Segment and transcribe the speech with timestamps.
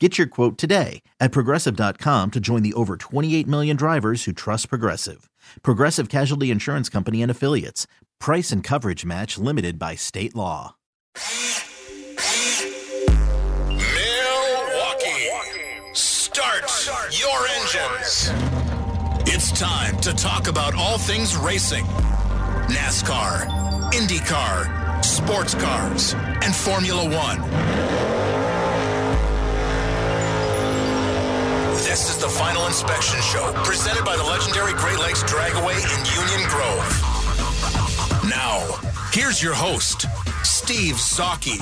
[0.00, 4.68] Get your quote today at progressive.com to join the over 28 million drivers who trust
[4.68, 5.30] Progressive.
[5.62, 7.86] Progressive Casualty Insurance Company and Affiliates.
[8.18, 10.74] Price and coverage match limited by state law.
[13.68, 15.30] Milwaukee,
[15.92, 16.64] start
[17.12, 18.32] your engines.
[19.32, 21.84] It's time to talk about all things racing
[22.66, 23.46] NASCAR,
[23.92, 28.23] IndyCar, sports cars, and Formula One.
[31.94, 36.48] This is the Final Inspection Show, presented by the legendary Great Lakes Dragaway in Union
[36.48, 38.28] Grove.
[38.28, 38.66] Now,
[39.12, 40.06] here's your host,
[40.42, 41.60] Steve Zautke.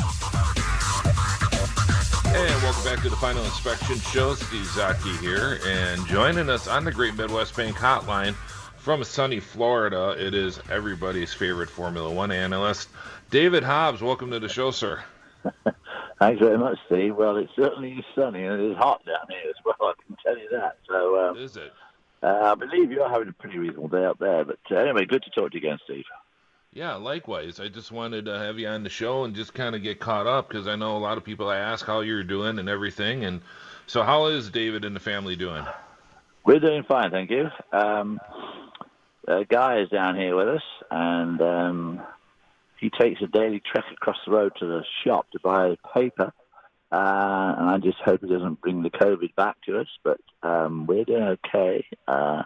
[2.34, 4.34] And welcome back to the Final Inspection Show.
[4.34, 8.33] Steve Zautke here, and joining us on the Great Midwest Bank Hotline
[8.78, 12.88] from sunny Florida, it is everybody's favorite Formula One analyst,
[13.28, 14.00] David Hobbs.
[14.00, 15.05] Welcome to the show, sir.
[16.23, 17.17] Thanks very much, Steve.
[17.17, 19.75] Well, it certainly is sunny and it is hot down here as well.
[19.81, 20.78] I can tell you that.
[20.89, 21.73] So, um, is it?
[22.23, 24.45] Uh, I believe you're having a pretty reasonable day out there.
[24.45, 26.05] But uh, anyway, good to talk to you again, Steve.
[26.73, 27.59] Yeah, likewise.
[27.59, 30.28] I just wanted to have you on the show and just kind of get caught
[30.28, 33.25] up because I know a lot of people ask how you're doing and everything.
[33.25, 33.41] And
[33.88, 35.66] so, how is David and the family doing?
[36.47, 37.50] We're doing fine, thank you.
[37.72, 38.21] Um,
[39.49, 42.03] guy is down here with us, and um,
[42.82, 46.32] he takes a daily trek across the road to the shop to buy a paper.
[46.91, 49.87] Uh, and I just hope he doesn't bring the COVID back to us.
[50.03, 51.87] But um, we're doing okay.
[52.09, 52.43] Uh,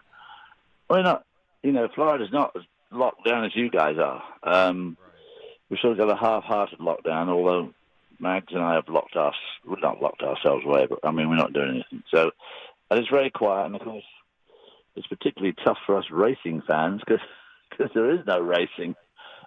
[0.91, 1.25] we're not,
[1.63, 4.23] you know, Florida's not as locked down as you guys are.
[4.43, 4.99] Um,
[5.71, 7.73] we've sort of got a half-hearted lockdown, although
[8.21, 9.35] Mags and I have locked us,
[9.67, 12.03] we're not locked ourselves away, but I mean, we're not doing anything.
[12.15, 12.31] So,
[12.91, 14.05] and it's very quiet, and of course,
[14.97, 18.95] it's particularly tough for us racing fans because there is no racing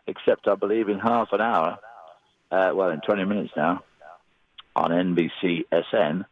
[0.09, 1.79] except I believe in half an hour,
[2.51, 3.83] uh, well, in 20 minutes now,
[4.75, 6.25] on NBC SN,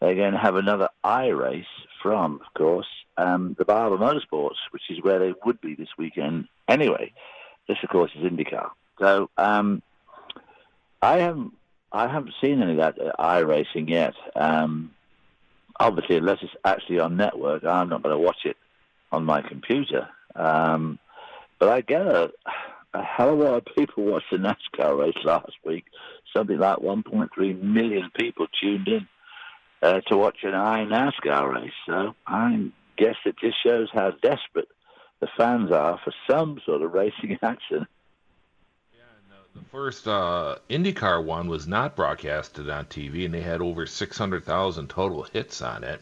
[0.00, 1.64] they're going to have another I race
[2.02, 2.86] from, of course,
[3.16, 7.12] um, the Barber Motorsports, which is where they would be this weekend anyway.
[7.68, 8.70] This, of course, is IndyCar.
[8.98, 9.82] So um,
[11.00, 11.52] I haven't
[11.92, 14.14] I haven't seen any of that iRacing yet.
[14.34, 14.90] Um,
[15.78, 18.56] obviously, unless it's actually on network, I'm not going to watch it
[19.12, 20.08] on my computer.
[20.34, 20.98] Um,
[21.60, 22.06] but I get
[22.94, 25.84] a hell of a lot of people watched the NASCAR race last week.
[26.34, 29.08] Something like 1.3 million people tuned in
[29.82, 31.72] uh, to watch an I NASCAR race.
[31.86, 34.68] So I guess it just shows how desperate
[35.20, 37.86] the fans are for some sort of racing action.
[38.94, 39.00] Yeah,
[39.54, 44.88] the first uh, IndyCar one was not broadcasted on TV, and they had over 600,000
[44.88, 46.00] total hits on it.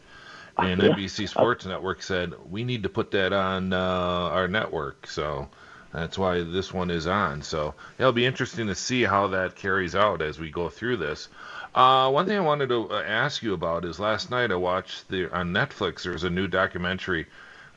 [0.58, 0.90] And Yeah.
[0.90, 5.48] NBC Sports Network said we need to put that on uh, our network, so
[5.92, 7.42] that's why this one is on.
[7.42, 11.28] So it'll be interesting to see how that carries out as we go through this.
[11.74, 15.08] Uh, one thing I wanted to uh, ask you about is last night I watched
[15.08, 16.02] the on Netflix.
[16.02, 17.26] There's a new documentary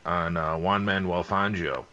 [0.05, 1.85] on uh, Juan Manuel Fangio,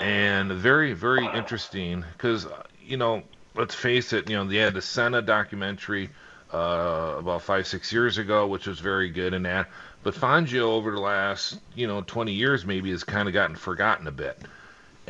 [0.00, 2.46] and very very interesting because
[2.82, 3.22] you know
[3.54, 6.08] let's face it, you know they had the Senna documentary
[6.54, 9.68] uh, about five six years ago, which was very good in that.
[10.02, 14.06] But Fangio over the last you know 20 years maybe has kind of gotten forgotten
[14.06, 14.38] a bit,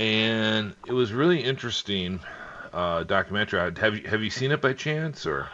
[0.00, 2.20] and it was really interesting
[2.72, 3.60] uh, documentary.
[3.78, 5.48] Have you have you seen it by chance or?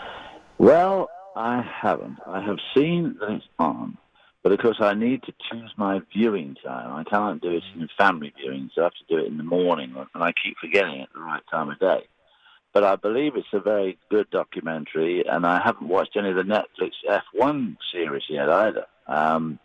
[0.58, 2.18] Well, I haven't.
[2.24, 3.98] I have seen that it's on,
[4.44, 6.94] but of course I need to choose my viewing time.
[6.94, 9.42] I can't do it in family viewing, so I have to do it in the
[9.42, 12.06] morning, and I keep forgetting at the right time of day.
[12.72, 16.42] But I believe it's a very good documentary, and I haven't watched any of the
[16.42, 16.92] Netflix
[17.34, 19.58] F1 series yet either, um,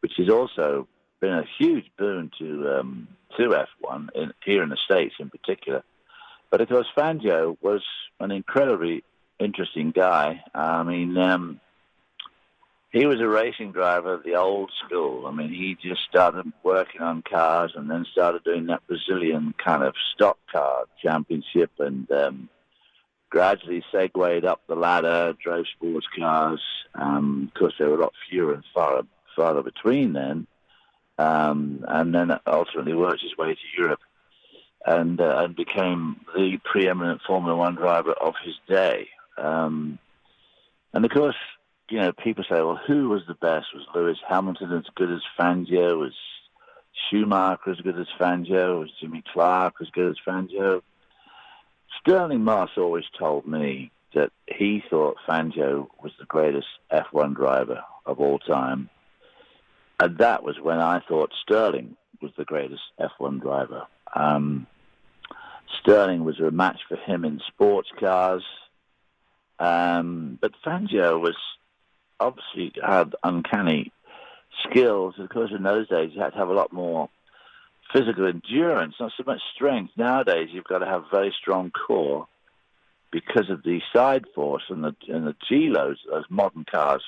[0.00, 0.88] which has also
[1.20, 3.08] been a huge boon to um,
[3.38, 5.82] to F1 in, here in the States in particular.
[6.50, 7.82] But of course, Fangio was
[8.20, 9.04] an incredibly
[9.38, 10.42] interesting guy.
[10.54, 11.60] I mean, um,
[12.90, 15.26] he was a racing driver of the old school.
[15.26, 19.82] I mean, he just started working on cars and then started doing that Brazilian kind
[19.82, 22.48] of stock car championship and um,
[23.28, 26.62] gradually segued up the ladder, drove sports cars.
[26.94, 29.02] Um, of course, there were a lot fewer and far,
[29.34, 30.46] farther between then.
[31.18, 34.00] Um, and then ultimately worked his way to Europe
[34.84, 39.08] and, uh, and became the preeminent Formula One driver of his day.
[39.38, 39.98] Um,
[40.92, 41.36] and of course,
[41.90, 43.66] you know, people say, well, who was the best?
[43.74, 45.98] Was Lewis Hamilton as good as Fangio?
[45.98, 46.14] Was
[47.08, 48.80] Schumacher as good as Fangio?
[48.80, 50.82] Was Jimmy Clark as good as Fangio?
[52.00, 58.20] Stirling Moss always told me that he thought Fangio was the greatest F1 driver of
[58.20, 58.88] all time.
[59.98, 63.86] And that was when I thought Stirling was the greatest F1 driver.
[64.14, 64.66] Um,
[65.80, 68.42] Stirling was a match for him in sports cars.
[69.58, 71.36] Um, but Fangio was
[72.20, 73.92] obviously had uncanny
[74.68, 75.14] skills.
[75.18, 77.08] Of course, in those days, you had to have a lot more
[77.92, 79.92] physical endurance, not so much strength.
[79.96, 82.26] Nowadays, you've got to have very strong core
[83.10, 87.02] because of the side force and the and the G loads those modern cars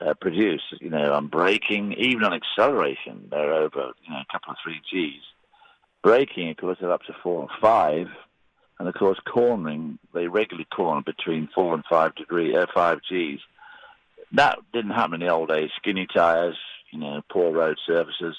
[0.00, 0.62] uh, produce.
[0.80, 4.80] You know, on braking, even on acceleration, they're over you know a couple of three
[4.90, 5.22] Gs.
[6.02, 8.06] Braking, of course, they're up to four and five,
[8.78, 13.40] and of course, cornering they regularly corner between four and five degree uh, five Gs.
[14.32, 15.70] That didn't happen in the old days.
[15.76, 16.56] Skinny tires,
[16.92, 18.36] you know, poor road surfaces.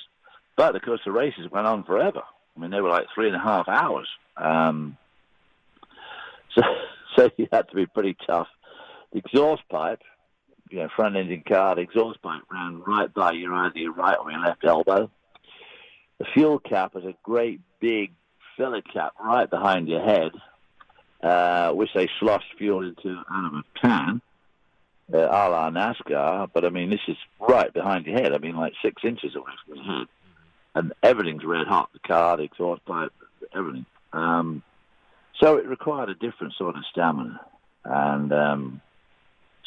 [0.56, 2.22] But of course, the races went on forever.
[2.56, 4.08] I mean, they were like three and a half hours.
[4.38, 4.98] Um,
[6.56, 6.62] so,
[7.18, 8.48] so you had to be pretty tough.
[9.12, 10.02] The exhaust pipe,
[10.72, 14.32] you know, front engine car, exhaust pipe ran right by your either your right or
[14.32, 15.10] your left elbow.
[16.18, 18.14] The fuel cap is a great big
[18.58, 20.32] filler cap right behind your head,
[21.22, 24.22] uh, which they sloshed fuel into out of a can
[25.14, 28.34] uh, a la NASCAR, but I mean, this is right behind your head.
[28.34, 30.08] I mean, like six inches away from your head.
[30.74, 33.12] And everything's red hot the car, the exhaust pipe,
[33.54, 33.86] everything.
[34.14, 34.64] Um,
[35.38, 37.42] so it required a different sort of stamina.
[37.84, 38.82] And um,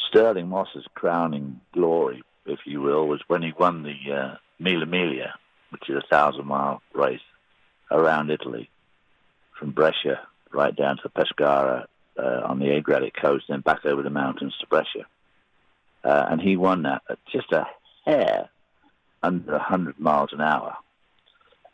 [0.08, 5.32] Stirling Moss's crowning glory, if you will, was when he won the uh, Mille Miglia,
[5.70, 7.20] which is a thousand mile race
[7.90, 8.70] around Italy
[9.58, 10.20] from Brescia
[10.52, 11.86] right down to Pescara
[12.18, 15.06] uh, on the Adriatic coast, then back over the mountains to Brescia
[16.04, 17.66] uh, and he won that at just a
[18.04, 18.50] hair
[19.22, 20.76] under 100 miles an hour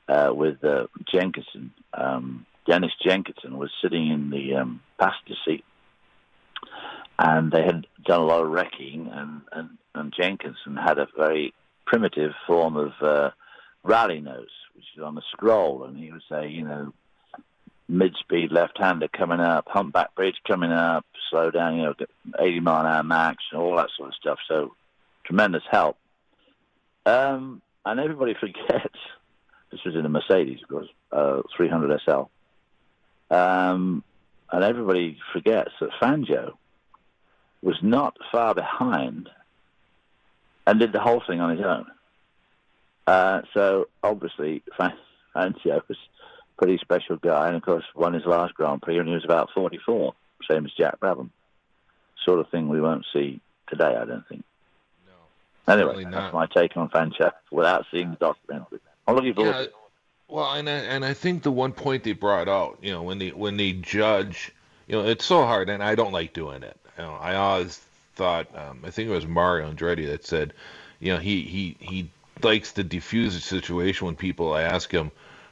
[0.08, 1.72] uh, with uh, Jenkinson.
[1.92, 5.64] Um, Dennis Jenkinson was sitting in the um, passenger seat,
[7.20, 11.52] and they had done a lot of wrecking, and, and, and Jenkinson had a very
[11.84, 13.30] primitive form of uh,
[13.82, 16.94] rally notes, which is on the scroll, and he would say, you know,
[17.88, 21.94] mid-speed left-hander coming up, humpback bridge coming up, slow down, you know,
[22.38, 24.38] 80 mile an hour max, and all that sort of stuff.
[24.48, 24.72] So
[25.26, 25.98] tremendous help.
[27.04, 28.96] Um, and everybody forgets,
[29.70, 33.34] this was in a Mercedes, of course, uh, 300 SL.
[33.34, 34.04] Um,
[34.50, 36.54] and everybody forgets that Fangio
[37.62, 39.28] was not far behind
[40.66, 41.86] and did the whole thing on his own.
[43.06, 45.98] Uh, so obviously, Fangio was
[46.56, 49.50] pretty special guy, and of course won his last Grand Prix when he was about
[49.54, 50.14] 44,
[50.48, 51.30] same as Jack Brabham.
[52.24, 54.44] Sort of thing we won't see today, I don't think.
[55.06, 55.72] No.
[55.72, 58.80] Anyway, that's my take on Fangio without seeing the documentary.
[59.08, 59.52] I'm looking forward.
[59.52, 59.66] Yeah,
[60.28, 63.18] well, and I, and I think the one point they brought out, you know, when
[63.18, 64.52] they when they judge,
[64.86, 66.76] you know, it's so hard, and I don't like doing it.
[67.00, 67.80] You know, I always
[68.14, 70.52] thought, um, I think it was Mario Andretti that said,
[71.00, 72.10] you know, he he he
[72.42, 75.10] likes to diffuse the situation when people ask him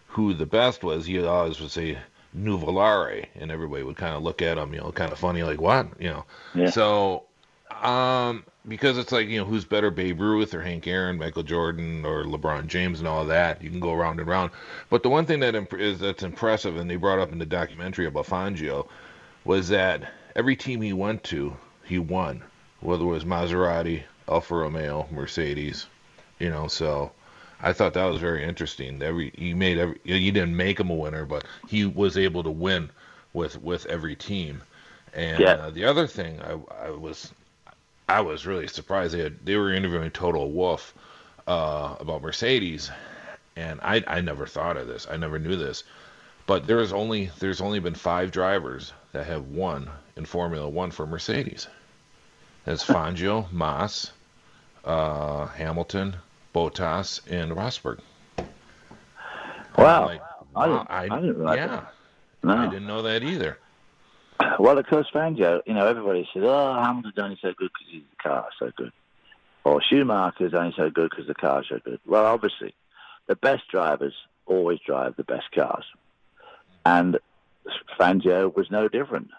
[0.09, 1.97] who the best was, he always would say
[2.37, 5.59] Nuvolari, and everybody would kind of look at him, you know, kind of funny, like
[5.59, 6.25] what, you know.
[6.55, 6.69] Yeah.
[6.69, 7.23] So,
[7.81, 12.05] um, because it's like you know, who's better, Babe Ruth or Hank Aaron, Michael Jordan
[12.05, 13.63] or LeBron James, and all that.
[13.63, 14.51] You can go around and around.
[14.91, 17.47] But the one thing that imp- is that's impressive, and they brought up in the
[17.47, 18.87] documentary about Fangio,
[19.47, 22.43] was that every team he went to, he won,
[22.81, 25.87] whether it was Maserati, Alfa Romeo, Mercedes,
[26.39, 26.69] you know.
[26.69, 27.11] So
[27.61, 29.03] I thought that was very interesting.
[29.03, 32.51] Every he made every you didn't make him a winner, but he was able to
[32.51, 32.89] win
[33.33, 34.63] with with every team.
[35.13, 35.55] And yeah.
[35.55, 37.33] uh, the other thing I, I was
[38.09, 40.95] I was really surprised they had, they were interviewing Toto Wolff
[41.49, 42.93] uh, about Mercedes,
[43.57, 45.09] and I I never thought of this.
[45.11, 45.83] I never knew this,
[46.47, 51.07] but there's only there's only been five drivers that have won in Formula One for
[51.07, 51.67] Mercedes.
[52.65, 54.13] That's Fangio, Moss,
[54.85, 56.17] uh, Hamilton,
[56.55, 58.01] Bottas and Rosberg.
[59.77, 60.07] Wow.
[60.07, 60.21] Like,
[60.57, 61.95] I, didn't, I, I didn't yeah, that.
[62.43, 62.57] No.
[62.57, 63.59] I didn't know that either.
[64.59, 68.03] Well, of course, Fangio, you know, everybody said, oh, Hamilton's only so good because his
[68.23, 68.93] car so good.
[69.65, 72.01] or Schumacher's only so good because the cars so good.
[72.07, 72.75] Well, obviously,
[73.27, 74.15] the best drivers
[74.47, 75.85] always drive the best cars,
[76.87, 77.19] and
[77.99, 79.31] Fangio was no different.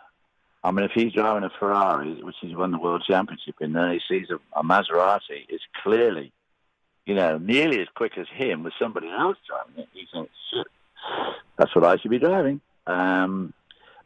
[0.63, 3.91] I mean, if he's driving a Ferrari, which he's won the world championship in, then
[3.91, 6.31] he sees a, a Maserati, it's clearly,
[7.05, 9.89] you know, nearly as quick as him with somebody else driving it.
[9.93, 10.67] He thinks, shit,
[11.57, 12.59] that's what I should be driving.
[12.87, 13.53] Um,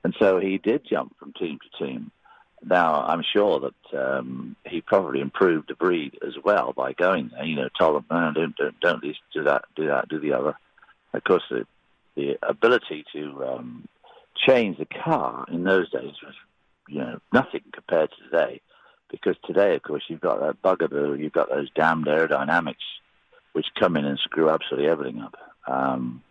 [0.04, 2.12] and so he did jump from team to team.
[2.66, 7.44] Now, I'm sure that um, he probably improved the breed as well by going there.
[7.44, 10.56] You know, told them, no, don't, don't, don't do that, do that, do the other.
[11.14, 11.66] Of course, the,
[12.16, 13.88] the ability to um,
[14.48, 16.36] change the car in those days was,
[16.88, 18.62] you know, nothing compared to today.
[19.10, 22.76] Because today, of course, you've got that bugaboo, you've got those damned aerodynamics,
[23.54, 25.36] which come in and screw absolutely everything up.
[25.68, 26.24] Um,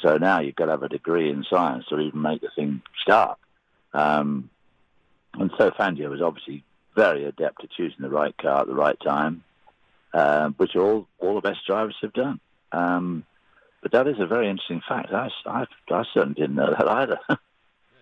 [0.00, 2.82] so now you've got to have a degree in science to even make the thing
[3.00, 3.38] start.
[3.92, 4.50] Um,
[5.34, 6.64] and so Fangio was obviously
[6.96, 9.44] very adept at choosing the right car at the right time,
[10.12, 12.40] uh, which all all the best drivers have done.
[12.72, 13.24] Um,
[13.82, 15.12] but that is a very interesting fact.
[15.12, 17.18] I, I, I certainly didn't know that either.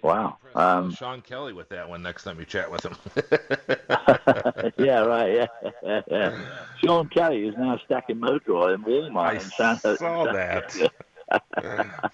[0.02, 0.38] wow.
[0.54, 2.96] Um, Sean Kelly with that one next time you chat with him.
[4.78, 5.48] yeah, right.
[5.82, 6.38] Yeah, yeah.
[6.82, 9.60] Sean Kelly is now stacking motor oil in Walmart.
[9.60, 10.74] I saw that.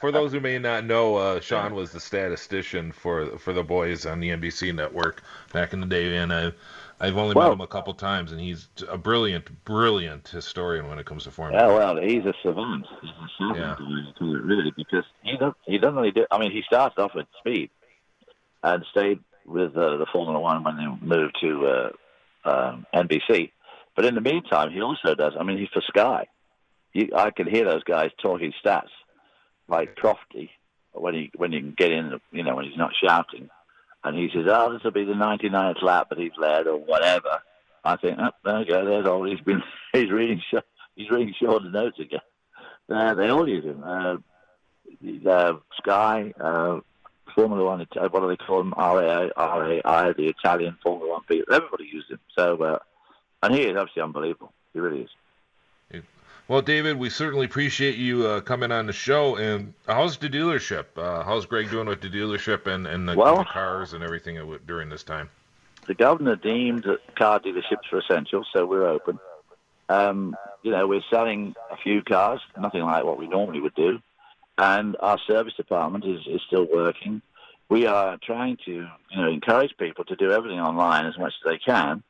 [0.00, 4.06] for those who may not know, uh, Sean was the statistician for for the boys
[4.06, 6.52] on the NBC network back in the day, and I,
[7.00, 10.98] I've only well, met him a couple times, and he's a brilliant, brilliant historian when
[10.98, 11.66] it comes to formula.
[11.66, 12.86] Yeah, well, he's a savant.
[13.00, 14.16] He's a savant, yeah.
[14.20, 16.24] really, because he doesn't he doesn't really do.
[16.30, 17.70] I mean, he started off with speed
[18.62, 21.90] and stayed with uh, the Formula One when they moved to uh,
[22.48, 23.50] um, NBC.
[23.96, 25.34] But in the meantime, he also does.
[25.38, 26.26] I mean, he's for Sky.
[26.92, 28.88] You, I can hear those guys talking stats
[29.68, 30.50] like Crofty
[30.92, 33.50] when he when he can get in, you know, when he's not shouting,
[34.04, 37.40] and he says, "Oh, this will be the 99th lap that he's led, or whatever."
[37.84, 38.84] I think, oh, there you go.
[38.84, 39.62] There's all he's been.
[39.92, 40.42] He's reading.
[40.96, 42.20] He's reading short notes again.
[42.88, 43.82] Uh, they all use him.
[43.84, 44.16] Uh,
[45.28, 46.80] uh, Sky, uh,
[47.34, 47.80] Formula One.
[47.82, 48.74] Uh, what do they call him?
[48.76, 51.54] RAI, RAI, the Italian Formula One people.
[51.54, 52.20] Everybody uses him.
[52.36, 52.78] So, uh,
[53.42, 54.52] and he is absolutely unbelievable.
[54.72, 55.10] He really is.
[56.46, 59.36] Well, David, we certainly appreciate you uh, coming on the show.
[59.36, 60.86] And how's the dealership?
[60.96, 64.58] Uh, how's Greg doing with the dealership and, and the, well, the cars and everything
[64.66, 65.30] during this time?
[65.86, 66.86] The governor deemed
[67.16, 69.18] car dealerships for essential, so we're open.
[69.88, 74.00] Um, you know, we're selling a few cars, nothing like what we normally would do,
[74.56, 77.20] and our service department is, is still working.
[77.68, 81.50] We are trying to, you know, encourage people to do everything online as much as
[81.50, 82.02] they can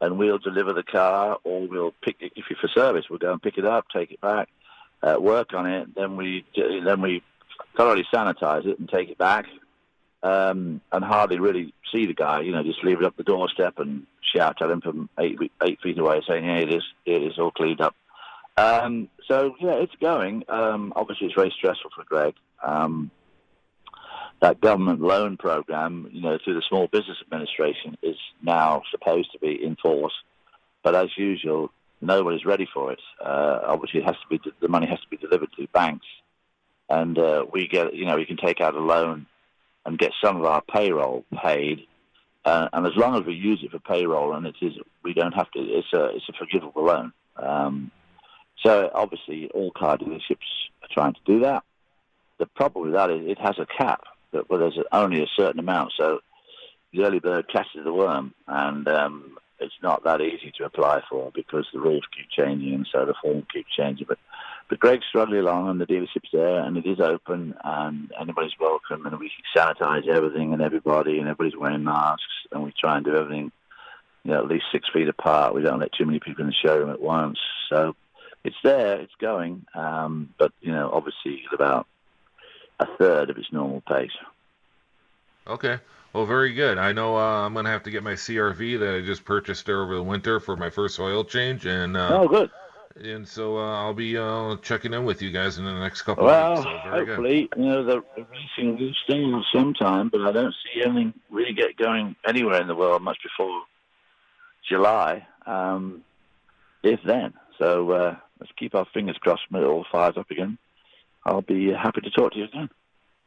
[0.00, 3.06] and we'll deliver the car, or we'll pick it if you're for service.
[3.08, 4.48] We'll go and pick it up, take it back,
[5.02, 5.94] uh, work on it.
[5.94, 7.22] Then we then we
[7.76, 9.46] thoroughly sanitize it and take it back,
[10.22, 12.40] um, and hardly really see the guy.
[12.40, 15.80] You know, just leave it up the doorstep and shout at him from eight eight
[15.82, 17.94] feet away, saying, "Hey, it is it is all cleaned up."
[18.58, 20.44] Um, so yeah, it's going.
[20.48, 22.34] Um, obviously, it's very stressful for Greg.
[24.40, 29.38] That government loan program, you know, through the Small Business Administration, is now supposed to
[29.38, 30.12] be in force.
[30.82, 33.00] But as usual, nobody's ready for it.
[33.24, 36.06] Uh, obviously, it has to be the money has to be delivered to banks,
[36.88, 39.26] and uh, we get, you know, we can take out a loan
[39.86, 41.86] and get some of our payroll paid.
[42.44, 45.32] Uh, and as long as we use it for payroll, and it is, we don't
[45.32, 45.60] have to.
[45.60, 47.12] It's a it's a forgivable loan.
[47.36, 47.90] Um,
[48.62, 50.46] so obviously, all car dealerships
[50.82, 51.64] are trying to do that.
[52.38, 54.02] The problem with that is it has a cap
[54.32, 55.92] but well, there's only a certain amount.
[55.96, 56.20] So
[56.92, 61.30] the early bird catches the worm, and um, it's not that easy to apply for
[61.34, 64.06] because the rules keep changing and so the form keeps changing.
[64.08, 64.18] But
[64.68, 69.06] but Greg's struggling along, and the dealership's there, and it is open, and anybody's welcome,
[69.06, 73.14] and we sanitize everything and everybody, and everybody's wearing masks, and we try and do
[73.14, 73.52] everything,
[74.24, 75.54] you know, at least six feet apart.
[75.54, 77.38] We don't let too many people in the showroom at once.
[77.70, 77.94] So
[78.42, 81.86] it's there, it's going, um, but you know, obviously at about
[82.80, 84.10] a third of its normal pace.
[85.46, 85.78] Okay.
[86.12, 86.78] Well, very good.
[86.78, 89.68] I know uh, I'm going to have to get my CRV that I just purchased
[89.68, 92.50] over the winter for my first oil change, and uh, oh, good.
[93.02, 96.24] And so uh, I'll be uh, checking in with you guys in the next couple
[96.24, 96.70] well, of weeks.
[96.70, 97.62] Well, so hopefully, good.
[97.62, 102.16] you know, the, racing will stay sometime, but I don't see anything really get going
[102.26, 103.62] anywhere in the world much before
[104.66, 106.02] July, um,
[106.82, 107.34] if then.
[107.58, 110.56] So uh, let's keep our fingers crossed when it all fires up again.
[111.26, 112.70] I'll be happy to talk to you again.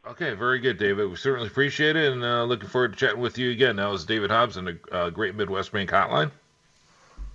[0.08, 1.10] Okay, very good, David.
[1.10, 3.76] We certainly appreciate it, and uh, looking forward to chatting with you again.
[3.76, 6.32] That was David Hobbs on the uh, Great Midwest Bank Hotline.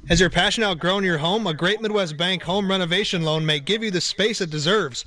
[0.08, 1.46] Has your passion outgrown your home?
[1.46, 5.04] A Great Midwest Bank home renovation loan may give you the space it deserves.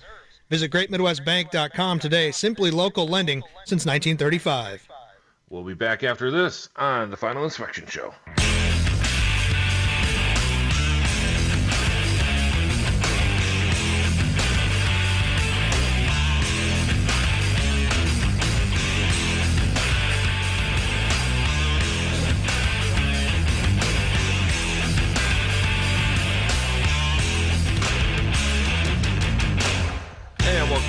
[0.49, 2.31] Visit greatmidwestbank.com today.
[2.31, 4.87] Simply local lending since 1935.
[5.49, 8.13] We'll be back after this on the Final Inspection Show.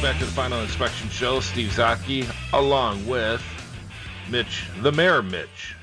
[0.08, 1.40] Back to the Final Inspection Show.
[1.40, 3.42] Steve Zautke, along with
[4.30, 5.76] Mitch, the Mayor Mitch,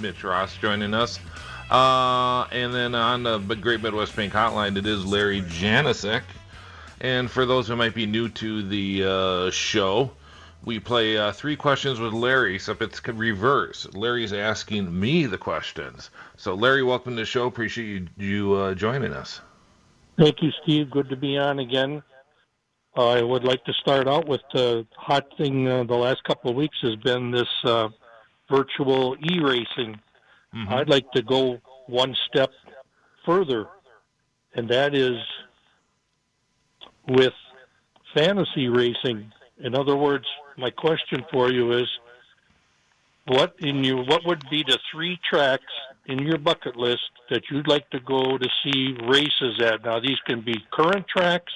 [0.00, 1.20] Mitch Ross joining us.
[1.70, 6.22] Uh, and then on the Great Midwest Bank Hotline, it is Larry Janicek.
[7.00, 10.10] And for those who might be new to the uh, show,
[10.64, 13.86] we play uh, three questions with Larry, except it's reverse.
[13.94, 16.10] Larry's asking me the questions.
[16.36, 17.46] So, Larry, welcome to the show.
[17.46, 19.40] Appreciate you, you uh, joining us.
[20.18, 20.90] Thank you, Steve.
[20.90, 22.02] Good to be on again.
[22.98, 26.50] Uh, I would like to start out with the hot thing uh, the last couple
[26.50, 27.90] of weeks has been this uh,
[28.50, 30.00] virtual e racing.
[30.52, 30.74] Mm-hmm.
[30.74, 32.50] I'd like to go one step
[33.24, 33.68] further,
[34.56, 35.16] and that is
[37.06, 37.34] with
[38.16, 39.30] fantasy racing.
[39.60, 40.24] In other words,
[40.56, 41.88] my question for you is
[43.28, 45.62] what in you what would be the three tracks
[46.06, 49.84] in your bucket list that you'd like to go to see races at?
[49.84, 51.52] Now these can be current tracks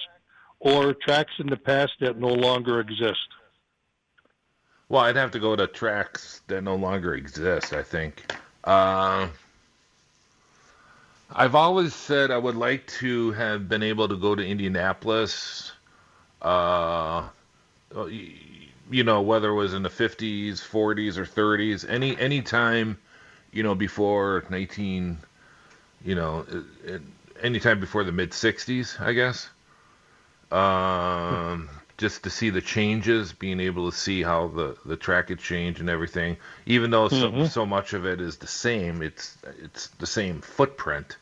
[0.63, 3.29] or tracks in the past that no longer exist?
[4.89, 8.33] Well, I'd have to go to tracks that no longer exist, I think.
[8.63, 9.29] Uh,
[11.33, 15.73] I've always said I would like to have been able to go to Indianapolis,
[16.41, 17.29] uh,
[18.91, 22.99] you know, whether it was in the 50s, 40s, or 30s, any any time,
[23.51, 25.19] you know, before 19,
[26.05, 26.47] you know,
[27.41, 29.49] any time before the mid 60s, I guess
[30.53, 31.69] um,
[31.99, 35.81] just to see the changes, being able to see how the, the track had changed
[35.81, 36.37] and everything.
[36.67, 37.43] Even though mm-hmm.
[37.43, 41.17] so, so much of it is the same, it's it's the same footprint,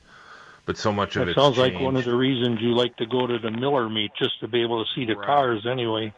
[0.67, 1.75] but so much of it sounds changed.
[1.75, 4.49] like one of the reasons you like to go to the Miller meet just to
[4.49, 5.27] be able to see the right.
[5.27, 6.13] cars anyway.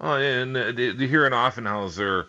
[0.00, 2.26] Oh, and uh, here in Offenhauser,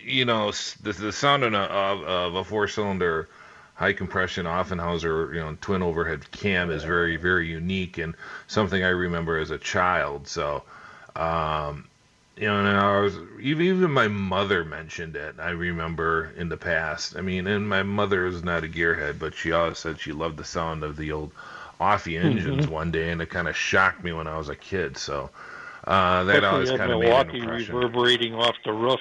[0.00, 0.50] you know,
[0.82, 3.28] the, the sound of, of a four cylinder
[3.76, 8.14] high compression Offenhauser, you know, twin overhead cam is very, very unique and
[8.48, 10.26] something I remember as a child.
[10.26, 10.62] So,
[11.14, 11.86] um,
[12.36, 15.36] you know, and I was even my mother mentioned it.
[15.38, 17.16] I remember in the past.
[17.16, 20.38] I mean, and my mother is not a gearhead, but she always said she loved
[20.38, 21.32] the sound of the old
[21.80, 22.74] Offie engines mm-hmm.
[22.74, 24.96] one day, and it kind of shocked me when I was a kid.
[24.96, 25.30] So
[25.84, 27.74] uh, that always kind of made an impression.
[27.74, 29.00] reverberating off the roof.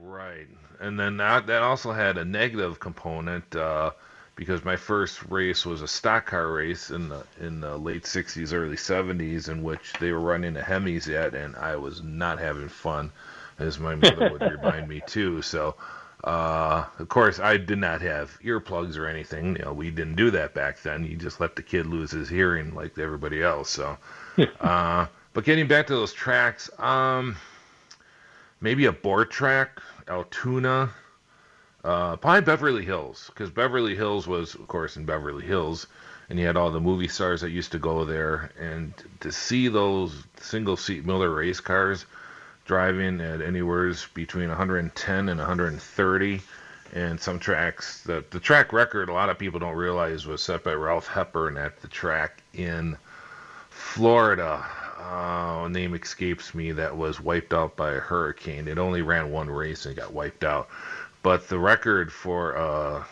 [0.00, 0.46] Right,
[0.80, 3.54] and then that that also had a negative component.
[3.54, 3.90] Uh,
[4.38, 8.52] because my first race was a stock car race in the in the late 60s
[8.54, 12.68] early 70s in which they were running the hemis yet and i was not having
[12.68, 13.10] fun
[13.58, 15.42] as my mother would remind me too.
[15.42, 15.74] So
[16.24, 19.56] uh, of course i did not have earplugs or anything.
[19.56, 21.04] You know we didn't do that back then.
[21.04, 23.70] You just let the kid lose his hearing like everybody else.
[23.70, 23.98] So
[24.60, 27.36] uh, but getting back to those tracks um,
[28.60, 30.90] maybe a board track altoona
[31.84, 35.86] uh, Beverly Hills, because Beverly Hills was, of course, in Beverly Hills,
[36.28, 38.50] and you had all the movie stars that used to go there.
[38.58, 42.04] And to see those single seat Miller race cars
[42.66, 46.40] driving at anywhere between 110 and 130,
[46.94, 50.64] and some tracks, the, the track record, a lot of people don't realize, was set
[50.64, 52.96] by Ralph Hepburn at the track in
[53.70, 54.64] Florida.
[54.98, 58.68] Uh, name escapes me that was wiped out by a hurricane.
[58.68, 60.68] It only ran one race and got wiped out.
[61.22, 63.04] But the record for uh,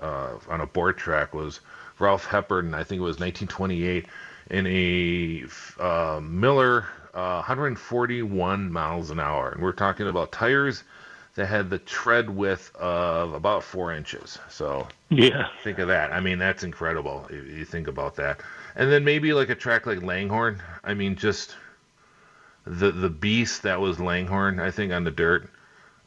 [0.00, 1.60] uh, on a board track was
[1.98, 4.06] Ralph Hepburn, I think it was 1928,
[4.50, 5.44] in a
[5.82, 9.50] uh, Miller 141 uh, miles an hour.
[9.50, 10.84] And we're talking about tires
[11.34, 14.38] that had the tread width of about four inches.
[14.48, 16.12] So yeah, think of that.
[16.12, 17.26] I mean, that's incredible.
[17.30, 18.40] If you think about that.
[18.76, 20.62] And then maybe like a track like Langhorne.
[20.84, 21.54] I mean, just
[22.64, 24.60] the the beast that was Langhorne.
[24.60, 25.48] I think on the dirt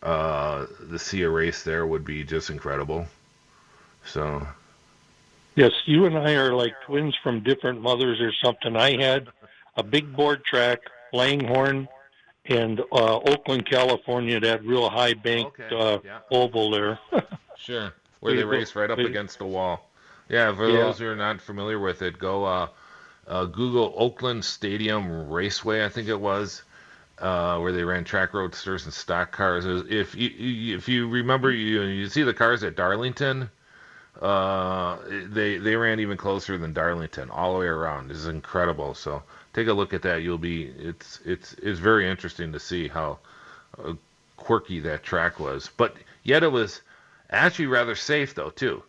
[0.01, 3.05] uh, the see a race there would be just incredible.
[4.05, 4.47] So.
[5.55, 8.75] Yes, you and I are like twins from different mothers or something.
[8.75, 9.27] I had
[9.75, 10.79] a big board track,
[11.13, 11.87] Langhorne,
[12.45, 15.75] and uh, Oakland, California, that real high banked okay.
[15.75, 16.19] uh, yeah.
[16.31, 16.99] oval there.
[17.57, 19.89] sure, where they race right up against the wall.
[20.29, 20.77] Yeah, for yeah.
[20.77, 22.67] those who are not familiar with it, go uh,
[23.27, 26.63] uh, Google Oakland Stadium Raceway, I think it was
[27.21, 29.65] uh, where they ran track roadsters and stock cars.
[29.65, 33.49] If you if you remember, you you see the cars at Darlington.
[34.19, 38.09] Uh, they they ran even closer than Darlington all the way around.
[38.09, 38.95] This is incredible.
[38.95, 39.21] So
[39.53, 40.23] take a look at that.
[40.23, 43.19] You'll be it's it's it's very interesting to see how
[43.83, 43.93] uh,
[44.37, 45.69] quirky that track was.
[45.77, 46.81] But yet it was
[47.29, 48.83] actually rather safe though too.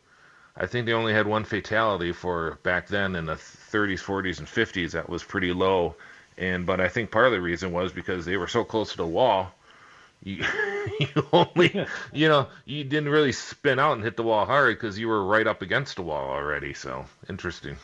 [0.56, 4.46] I think they only had one fatality for back then in the 30s, 40s, and
[4.46, 4.90] 50s.
[4.90, 5.96] That was pretty low
[6.42, 8.96] and but I think part of the reason was because they were so close to
[8.96, 9.52] the wall.
[10.24, 10.44] You,
[11.00, 14.98] you only, you know, you didn't really spin out and hit the wall hard because
[14.98, 16.74] you were right up against the wall already.
[16.74, 17.76] So interesting.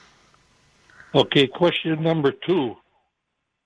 [1.15, 2.77] Okay, question number two.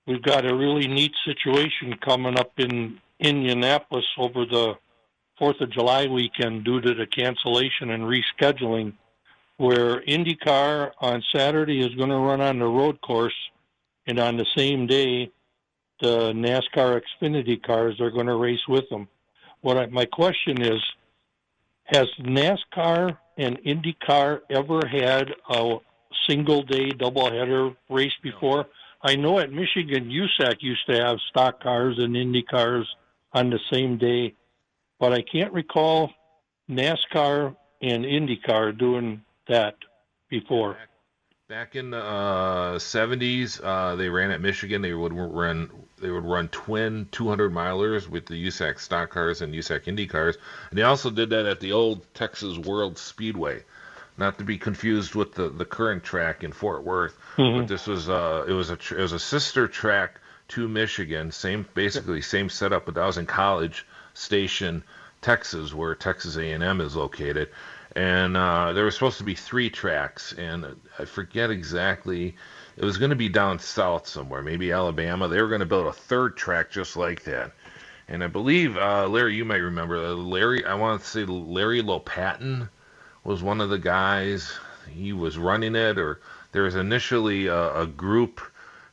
[0.06, 4.74] we've got a really neat situation coming up in Indianapolis over the
[5.38, 8.92] Fourth of July weekend due to the cancellation and rescheduling,
[9.56, 13.34] where IndyCar on Saturday is going to run on the road course,
[14.06, 15.30] and on the same day,
[16.00, 19.08] the NASCAR Xfinity cars are going to race with them.
[19.60, 20.82] What I, my question is,
[21.84, 25.76] has NASCAR and IndyCar ever had a
[26.28, 28.66] single day doubleheader race before?
[29.02, 32.88] I know at Michigan, USAC used to have stock cars and Indy cars
[33.32, 34.34] on the same day,
[34.98, 36.10] but I can't recall
[36.70, 39.76] NASCAR and IndyCar doing that
[40.28, 40.76] before.
[41.52, 44.80] Back in the uh, 70s, uh, they ran at Michigan.
[44.80, 45.68] They would run
[46.00, 50.38] they would run twin 200 milers with the USAC stock cars and USAC Indy cars,
[50.70, 53.64] and they also did that at the old Texas World Speedway,
[54.16, 57.18] not to be confused with the, the current track in Fort Worth.
[57.36, 57.58] Mm-hmm.
[57.58, 61.66] But this was uh, it was a it was a sister track to Michigan, same
[61.74, 64.82] basically same setup, but that was in College Station,
[65.20, 67.50] Texas, where Texas A&M is located
[67.94, 70.66] and uh, there was supposed to be three tracks, and
[70.98, 72.36] I forget exactly.
[72.76, 75.28] It was going to be down south somewhere, maybe Alabama.
[75.28, 77.52] They were going to build a third track just like that,
[78.08, 80.64] and I believe uh, Larry, you might remember uh, Larry.
[80.64, 82.68] I want to say Larry Lopatin
[83.24, 84.52] was one of the guys.
[84.90, 86.20] He was running it, or
[86.52, 88.40] there was initially a, a group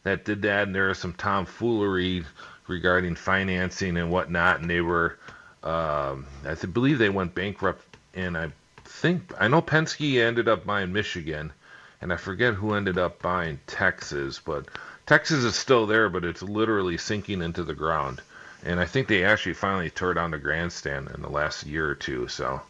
[0.03, 2.25] that did that, and there was some tomfoolery
[2.67, 5.17] regarding financing and whatnot, and they were.
[5.61, 8.51] Um, I believe they went bankrupt and I
[8.99, 11.53] think I know Penske ended up buying Michigan,
[12.01, 14.67] and I forget who ended up buying Texas, but
[15.05, 18.21] Texas is still there, but it's literally sinking into the ground.
[18.63, 21.95] And I think they actually finally tore down the grandstand in the last year or
[21.95, 22.27] two.
[22.27, 22.61] So,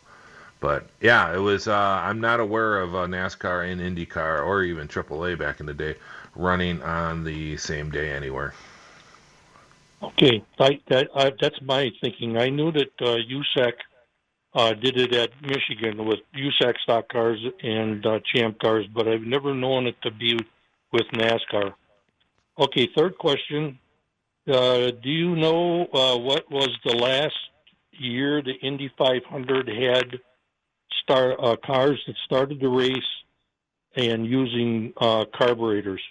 [0.60, 1.68] but yeah, it was.
[1.68, 5.74] Uh, I'm not aware of uh, NASCAR and IndyCar or even AAA back in the
[5.74, 5.96] day
[6.36, 8.54] running on the same day anywhere.
[10.02, 12.38] Okay, I, that, I, that's my thinking.
[12.38, 13.74] I knew that uh, USAC
[14.54, 19.22] uh, did it at Michigan with USAC stock cars and uh, Champ cars, but I've
[19.22, 20.40] never known it to be
[20.92, 21.74] with NASCAR.
[22.58, 23.80] Okay, third question.
[24.48, 27.36] Uh, do you know uh, what was the last
[27.92, 30.20] year the Indy 500 had
[31.10, 33.00] uh, cars that started the race
[33.96, 36.02] and using uh, carburetors?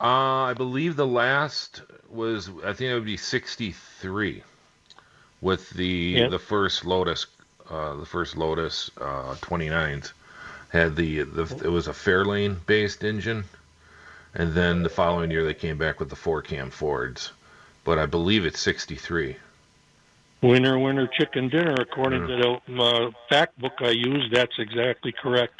[0.00, 4.42] I believe the last was I think it would be 63
[5.40, 6.30] with the yep.
[6.30, 7.26] the first Lotus,
[7.68, 10.12] uh, the first Lotus uh, 29s
[10.68, 13.44] had the, the it was a Fairlane based engine,
[14.34, 17.32] and then the following year they came back with the four cam Fords,
[17.84, 19.36] but I believe it's 63.
[20.42, 21.74] Winner, winner, chicken dinner.
[21.78, 25.54] According to the uh, fact book I used, that's exactly correct.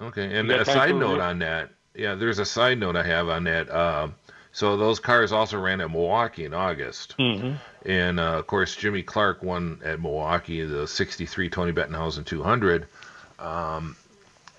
[0.00, 3.44] Okay, and a side note on that, yeah, there's a side note I have on
[3.44, 3.70] that.
[3.70, 4.08] Uh,
[4.56, 7.14] so those cars also ran at Milwaukee in August.
[7.18, 7.56] Mm-hmm.
[7.84, 12.86] And uh, of course, Jimmy Clark won at Milwaukee the 63 Tony Bettenhausen 200.
[13.38, 13.96] Um,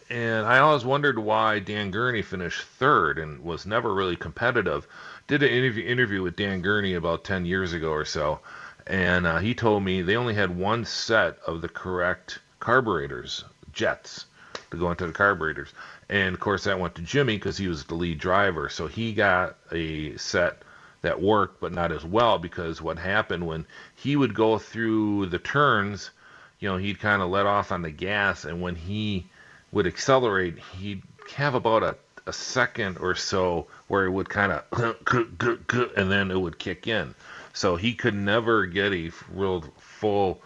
[0.08, 4.86] and I always wondered why Dan Gurney finished third and was never really competitive.
[5.26, 8.42] Did an interview, interview with Dan Gurney about 10 years ago or so,
[8.86, 14.28] and uh, he told me they only had one set of the correct carburetors, jets,
[14.70, 15.74] to go into the carburetors.
[16.10, 18.70] And of course, that went to Jimmy because he was the lead driver.
[18.70, 20.62] So he got a set
[21.02, 23.66] that worked, but not as well because what happened when
[23.96, 26.12] he would go through the turns,
[26.60, 29.26] you know, he'd kind of let off on the gas, and when he
[29.72, 31.04] would accelerate, he'd
[31.36, 34.64] have about a, a second or so where it would kind of,
[35.98, 37.14] and then it would kick in.
[37.54, 40.42] So he could never get a real full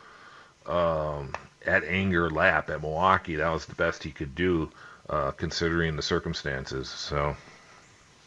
[0.66, 1.34] um,
[1.66, 3.36] at anger lap at Milwaukee.
[3.36, 4.70] That was the best he could do,
[5.12, 6.90] uh, considering the circumstances.
[6.90, 7.36] So.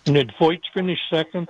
[0.06, 1.48] And did Foyt finish second?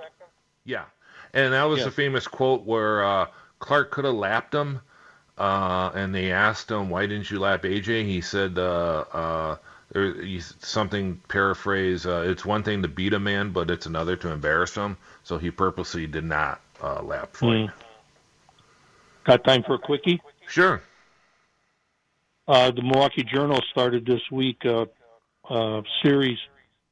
[0.63, 0.85] Yeah,
[1.33, 1.85] and that was yeah.
[1.85, 3.27] the famous quote where uh,
[3.59, 4.79] Clark could have lapped him,
[5.37, 9.57] uh, and they asked him, "Why didn't you lap AJ?" He said, uh, uh,
[9.91, 14.29] there, something paraphrase, uh, "It's one thing to beat a man, but it's another to
[14.29, 17.67] embarrass him." So he purposely did not uh, lap Foyt.
[17.67, 17.73] Mm.
[19.25, 20.21] Got time for a quickie?
[20.47, 20.81] Sure.
[22.47, 24.63] Uh, the Milwaukee Journal started this week
[25.49, 26.37] a series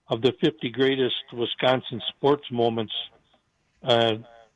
[0.10, 2.94] of the 50 greatest Wisconsin sports moments
[3.84, 4.14] uh,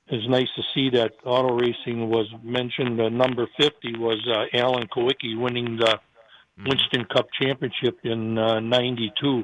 [0.09, 2.99] it's nice to see that auto racing was mentioned.
[2.99, 6.69] Uh, number 50 was uh, Alan Kulwicki winning the mm-hmm.
[6.69, 9.43] Winston Cup Championship in '92.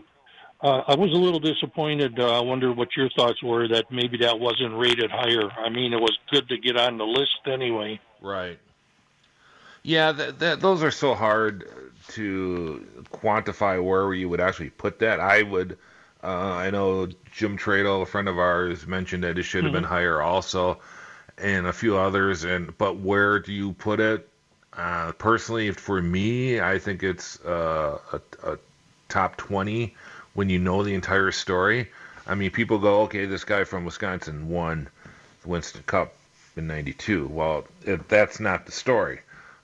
[0.64, 2.18] Uh, uh, I was a little disappointed.
[2.18, 5.52] Uh, I wonder what your thoughts were that maybe that wasn't rated higher.
[5.52, 8.00] I mean, it was good to get on the list anyway.
[8.22, 8.58] Right.
[9.84, 11.70] Yeah, that, that, those are so hard
[12.10, 15.20] to quantify where you would actually put that.
[15.20, 15.78] I would
[16.24, 19.82] Uh, I know Jim Tradle, a friend of ours, mentioned that it should have mm-hmm.
[19.82, 20.80] been higher also,
[21.38, 22.46] and a few others.
[22.46, 24.30] And but where do you put it?
[24.72, 28.58] Uh, personally, for me, I think it's uh, a, a
[29.10, 29.96] top 20
[30.34, 31.90] when you know the entire story.
[32.26, 34.88] I mean, people go, okay, this guy from Wisconsin won
[35.42, 36.14] the Winston Cup
[36.56, 37.28] in 92.
[37.28, 39.20] Well, it, that's not the story.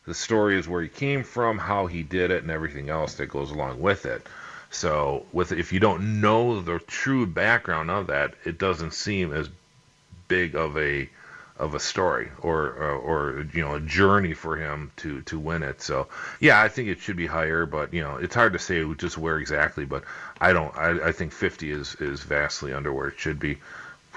[0.10, 3.28] The story is where he came from, how he did it, and everything else that
[3.28, 4.26] goes along with it.
[4.72, 9.48] So, with if you don't know the true background of that, it doesn't seem as
[10.28, 11.08] big of a
[11.58, 15.62] of a story or, or, or you know a journey for him to to win
[15.62, 15.80] it.
[15.80, 16.08] So
[16.40, 19.16] yeah, I think it should be higher, but you know it's hard to say just
[19.16, 19.86] where exactly.
[19.86, 20.06] But
[20.42, 20.76] I don't.
[20.76, 23.60] I, I think 50 is is vastly under where it should be.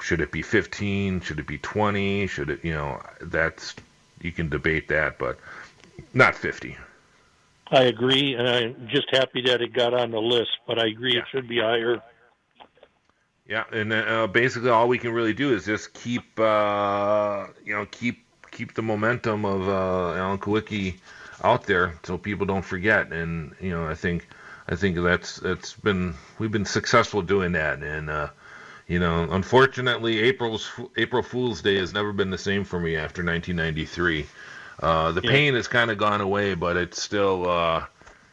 [0.00, 1.20] Should it be 15?
[1.20, 2.28] Should it be 20?
[2.28, 3.74] Should it you know that's
[4.22, 5.38] you can debate that, but
[6.14, 6.76] not 50.
[7.70, 10.50] I agree, and I'm just happy that it got on the list.
[10.66, 11.20] But I agree yeah.
[11.20, 12.02] it should be higher.
[13.46, 17.86] Yeah, and uh, basically all we can really do is just keep, uh, you know,
[17.86, 20.96] keep keep the momentum of uh, Alan Kulwicki
[21.42, 23.12] out there so people don't forget.
[23.12, 24.28] And you know, I think
[24.68, 27.82] I think that's that's been we've been successful doing that.
[27.82, 28.28] And uh,
[28.86, 33.24] you know, unfortunately, April's April Fool's Day has never been the same for me after
[33.24, 34.26] 1993.
[34.82, 35.30] Uh, the yeah.
[35.30, 37.86] pain has kind of gone away, but it's still, uh,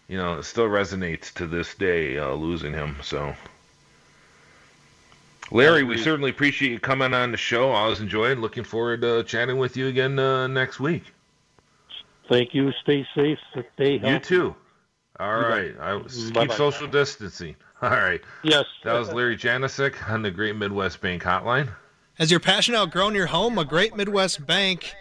[0.07, 2.97] you know, it still resonates to this day uh, losing him.
[3.03, 3.35] So.
[5.51, 7.71] Larry, we certainly appreciate you coming on the show.
[7.71, 8.38] I always enjoyed.
[8.38, 11.03] Looking forward to chatting with you again uh, next week.
[12.27, 12.71] Thank you.
[12.83, 13.39] Stay safe.
[13.73, 14.13] Stay healthy.
[14.13, 14.55] You too.
[15.19, 15.75] All right.
[15.79, 15.99] I
[16.33, 17.55] keep social distancing.
[17.81, 18.21] All right.
[18.43, 18.65] Yes.
[18.83, 21.69] That was Larry Janicek on the Great Midwest Bank Hotline.
[22.15, 23.57] Has your passion outgrown your home?
[23.57, 24.93] A Great Midwest Bank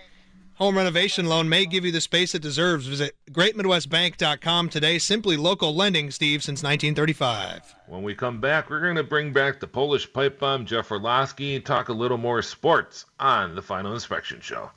[0.59, 2.89] Home renovation loan may give you the space it deserves.
[2.89, 4.99] Visit greatmidwestbank.com today.
[4.99, 7.77] Simply local lending, Steve, since 1935.
[7.87, 11.55] When we come back, we're going to bring back the Polish pipe bomb, Jeff Orlowski,
[11.55, 14.73] and talk a little more sports on the Final Inspection Show.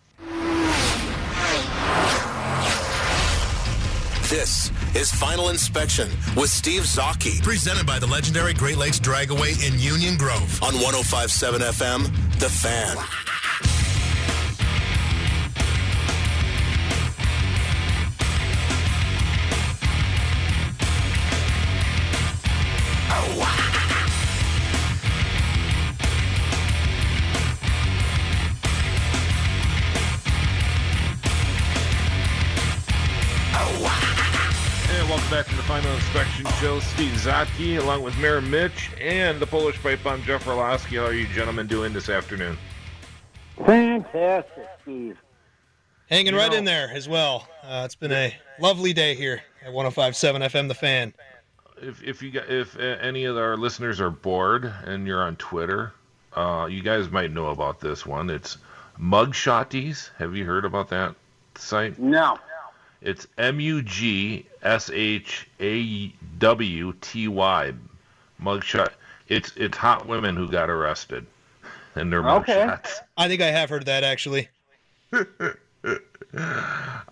[4.30, 7.42] This is Final Inspection with Steve Zautke.
[7.42, 13.81] Presented by the legendary Great Lakes Dragaway in Union Grove on 1057 FM, The Fan.
[36.82, 40.96] Inspection Steve Zautke, along with Mayor Mitch and the Polish pipe bomb Jeff Orlowski.
[40.96, 42.58] How are you gentlemen doing this afternoon?
[43.66, 45.18] Fantastic, Steve.
[46.10, 47.48] Hanging you right know, in there as well.
[47.64, 51.14] Uh, it's been a lovely day here at 105.7 FM The Fan.
[51.82, 55.94] If if you if any of our listeners are bored and you're on Twitter,
[56.34, 58.30] uh, you guys might know about this one.
[58.30, 58.58] It's
[59.00, 60.10] Mugshotties.
[60.18, 61.16] Have you heard about that
[61.56, 62.00] site?
[62.00, 62.40] No.
[63.02, 67.74] It's M U G S H A W T Y
[68.42, 68.92] mugshot.
[69.28, 71.26] It's it's hot women who got arrested,
[71.96, 72.54] and they're okay.
[72.54, 73.00] mugshots.
[73.16, 74.50] I think I have heard that actually.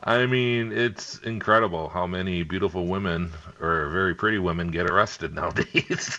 [0.03, 6.17] I mean, it's incredible how many beautiful women or very pretty women get arrested nowadays.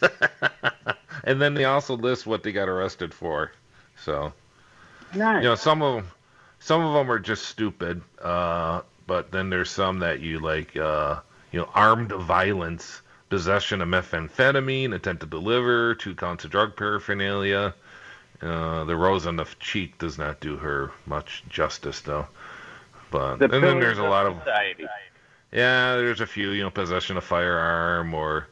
[1.25, 3.53] and then they also list what they got arrested for.
[4.05, 4.33] So,
[5.15, 5.43] nice.
[5.43, 6.11] you know, some of them,
[6.59, 8.03] some of them are just stupid.
[8.21, 11.21] Uh, but then there's some that you like, uh,
[11.53, 17.75] you know, armed violence, possession of methamphetamine, attempt to deliver, two counts of drug paraphernalia.
[18.43, 22.27] Uh, the rose on the cheek does not do her much justice, though.
[23.11, 24.85] But the and then there's a lot society.
[24.85, 24.91] of
[25.53, 28.47] yeah, there's a few, you know, possession of firearm or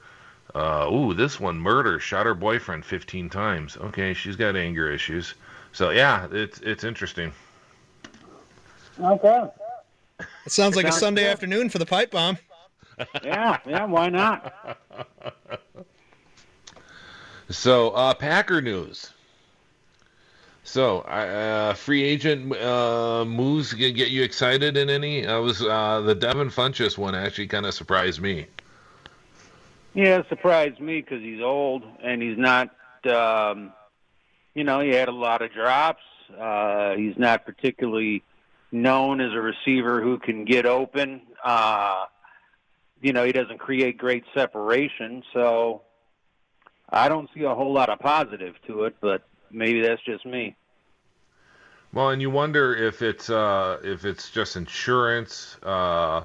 [0.55, 3.77] uh, ooh, this one murder, shot her boyfriend 15 times.
[3.77, 5.35] Okay, she's got anger issues.
[5.73, 7.33] So yeah, it's it's interesting.
[9.01, 9.45] Okay.
[10.45, 12.39] It sounds like a Sunday afternoon for the pipe bomb.
[13.25, 14.53] Yeah, yeah, why not?
[17.51, 19.13] So, uh, Packer news.
[20.65, 25.27] So, uh, free agent uh, moves get, get you excited in any?
[25.27, 28.47] I was uh, the Devin Funchess one actually kind of surprised me.
[29.95, 32.69] Yeah, it surprised me because he's old and he's not.
[33.11, 33.73] Um,
[34.55, 36.03] you know, he had a lot of drops.
[36.39, 38.23] Uh, he's not particularly
[38.71, 41.23] known as a receiver who can get open.
[43.01, 45.83] You know, he doesn't create great separation, so
[46.91, 50.57] I don't see a whole lot of positive to it, but maybe that's just me.
[51.93, 55.57] Well, and you wonder if it's uh, if it's just insurance.
[55.63, 56.25] Uh,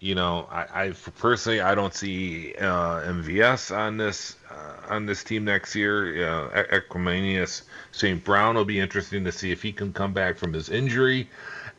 [0.00, 5.22] you know, I, I personally I don't see uh, MVS on this uh, on this
[5.22, 6.28] team next year.
[6.28, 8.22] Uh, Equanimeous St.
[8.22, 11.30] Brown will be interesting to see if he can come back from his injury,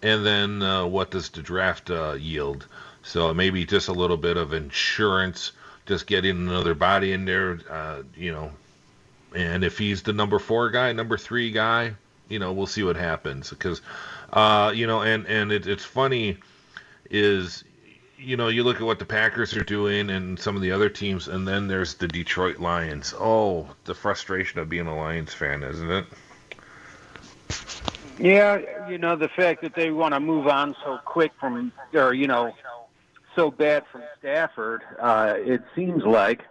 [0.01, 2.67] and then uh, what does the draft uh, yield.
[3.07, 5.53] So maybe just a little bit of insurance,
[5.85, 8.51] just getting another body in there, uh, you know.
[9.33, 11.93] And if he's the number four guy, number three guy,
[12.27, 13.49] you know, we'll see what happens.
[13.49, 13.81] Because,
[14.33, 16.37] uh, you know, and and it, it's funny,
[17.09, 17.63] is
[18.17, 20.89] you know, you look at what the Packers are doing and some of the other
[20.89, 23.13] teams, and then there's the Detroit Lions.
[23.17, 26.05] Oh, the frustration of being a Lions fan, isn't it?
[28.19, 32.13] Yeah, you know, the fact that they want to move on so quick from, or,
[32.13, 32.51] you know,
[33.37, 36.41] so bad from Stafford, uh, it seems like.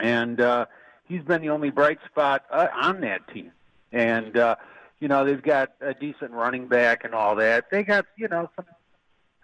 [0.00, 0.66] And uh,
[1.06, 3.50] he's been the only bright spot uh, on that team.
[3.92, 4.56] And, uh,
[5.00, 7.70] you know, they've got a decent running back and all that.
[7.70, 8.66] They got, you know, some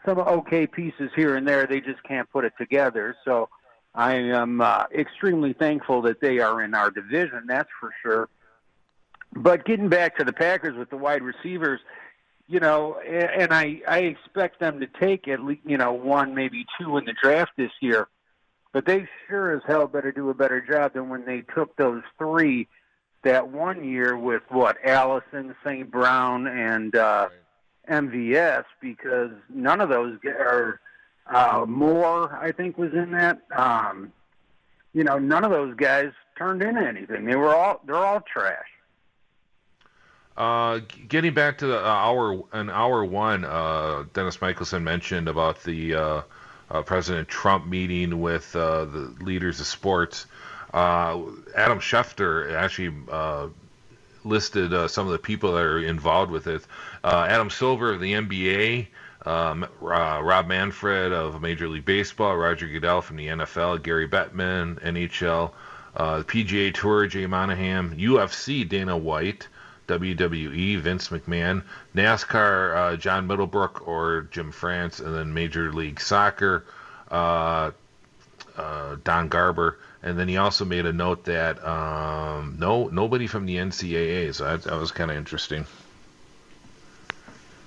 [0.05, 1.67] some okay pieces here and there.
[1.67, 3.17] They just can't put it together.
[3.25, 3.49] So
[3.95, 7.45] I am uh, extremely thankful that they are in our division.
[7.47, 8.29] That's for sure.
[9.33, 11.81] But getting back to the Packers with the wide receivers,
[12.47, 16.67] you know, and I I expect them to take at least you know one maybe
[16.79, 18.09] two in the draft this year.
[18.73, 22.03] But they sure as hell better do a better job than when they took those
[22.19, 22.67] three
[23.23, 25.91] that one year with what Allison, St.
[25.91, 27.29] Brown, and uh,
[27.89, 30.81] MVS because none of those are
[31.33, 32.37] uh, Moore.
[32.41, 33.41] I think was in that.
[33.57, 34.13] Um,
[34.93, 37.25] you know, none of those guys turned into anything.
[37.25, 38.67] They were all they're all trash.
[40.37, 45.63] Uh, getting back to the uh, hour an hour one, uh, Dennis Michelson mentioned about
[45.63, 46.23] the uh,
[46.71, 50.27] uh, President Trump meeting with the leaders of sports.
[50.73, 52.93] Adam Schefter actually
[54.25, 56.67] listed some of the people that are involved with it.
[57.05, 58.89] Adam Silver of the NBA,
[59.27, 65.53] um, Rob Manfred of Major League Baseball, Roger Goodell from the NFL, Gary Bettman, NHL,
[65.95, 69.47] PGA Tour, Jay Monahan, UFC, Dana White,
[69.89, 71.63] WWE, Vince McMahon,
[71.95, 76.65] NASCAR, uh, John Middlebrook or Jim France, and then Major League Soccer,
[77.11, 77.71] uh,
[79.05, 83.57] Don Garber and then he also made a note that um, no nobody from the
[83.57, 84.35] NCAA.
[84.35, 85.65] So that, that was kind of interesting.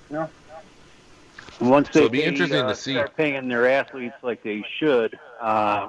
[0.08, 0.30] No.
[1.60, 2.92] Once so they it'll be interesting uh, to see.
[2.94, 5.88] start paying their athletes like they should, uh,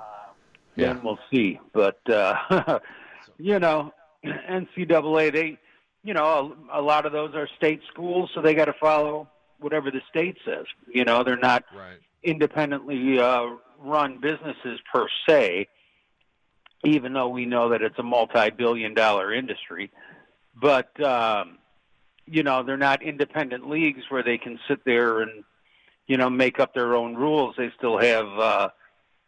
[0.75, 0.93] Yeah.
[0.93, 1.59] then we'll see.
[1.71, 2.79] But uh,
[3.37, 3.93] you know,
[4.25, 5.59] NCAA, they,
[6.03, 9.27] you know, a, a lot of those are state schools, so they got to follow
[9.59, 10.65] whatever the state says.
[10.87, 11.99] You know, they're not Right.
[12.23, 13.45] independently uh,
[13.79, 15.67] run businesses per se,
[16.83, 19.91] even though we know that it's a multi-billion dollar industry.
[20.55, 21.57] But um,
[22.25, 25.43] you know, they're not independent leagues where they can sit there and
[26.07, 27.55] you know make up their own rules.
[27.57, 28.69] They still have uh,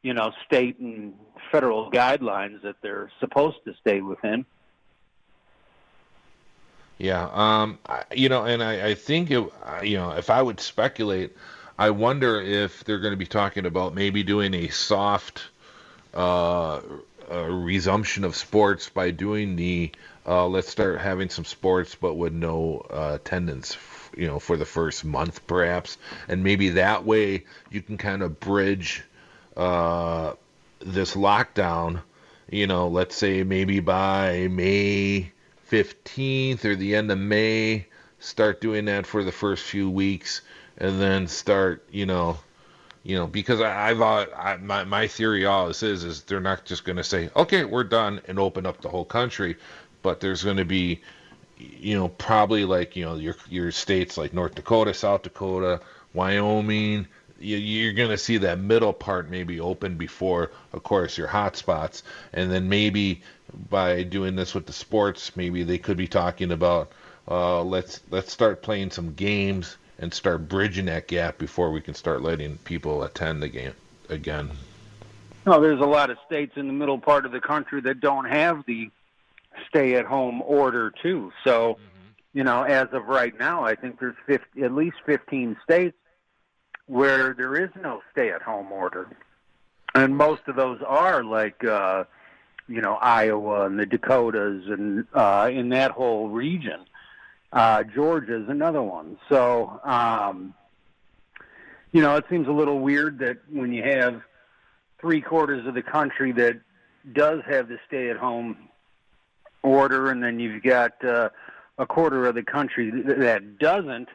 [0.04, 1.14] you know state and
[1.52, 4.46] federal guidelines that they're supposed to stay within.
[7.02, 10.42] Yeah, um, I, you know, and I, I think it, I- you know, if I
[10.42, 11.36] would speculate,
[11.78, 15.42] I wonder if they're going to be talking about maybe doing a soft
[16.14, 16.78] uh,
[17.32, 19.92] uh, resumption of sports by doing the
[20.28, 23.78] uh, let's start having some sports, but with no uh, attendance,
[24.16, 28.40] you know, for the first month perhaps, and maybe that way you can kind of
[28.40, 29.04] bridge
[29.58, 30.34] uh,
[30.82, 32.02] this lockdown.
[32.52, 35.32] You know, let's say maybe by May
[35.72, 37.88] 15th or the end of May,
[38.20, 40.42] start doing that for the first few weeks,
[40.78, 42.38] and then start, you know,
[43.04, 46.66] you know, because I, I've uh, I, my my theory always is is they're not
[46.66, 49.56] just going to say okay we're done and open up the whole country,
[50.02, 51.02] but there's going to be,
[51.58, 55.80] you know, probably like you know your your states like North Dakota, South Dakota,
[56.14, 57.08] Wyoming.
[57.42, 61.58] You, you're going to see that middle part maybe open before, of course, your hot
[61.58, 63.22] spots, and then maybe
[63.70, 66.92] by doing this with the sports, maybe they could be talking about
[67.28, 71.94] uh, let's let's start playing some games and start bridging that gap before we can
[71.94, 73.74] start letting people attend the game
[74.10, 74.50] again.
[75.46, 78.26] No, there's a lot of states in the middle part of the country that don't
[78.26, 78.90] have the
[79.70, 81.32] stay-at-home order too.
[81.44, 81.78] So,
[82.34, 85.98] you know, as of right now, I think there's 50, at least 15 states
[86.88, 89.10] where there is no stay-at-home order,
[89.96, 92.04] and most of those are like, uh,
[92.68, 96.86] you know, Iowa and the Dakotas and uh, in that whole region.
[97.52, 99.18] Uh, Georgia's another one.
[99.28, 100.54] So, um,
[101.92, 104.22] you know, it seems a little weird that when you have
[105.02, 106.62] three quarters of the country that
[107.12, 108.70] does have the stay-at-home
[109.64, 111.30] order, and then you've got uh,
[111.78, 114.08] a quarter of the country that doesn't.